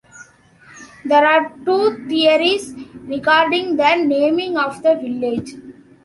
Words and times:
There 1.05 1.23
are 1.23 1.53
two 1.63 2.07
theories 2.09 2.73
regarding 3.05 3.75
the 3.75 3.97
naming 3.97 4.57
of 4.57 4.81
the 4.81 4.95
village. 4.95 5.51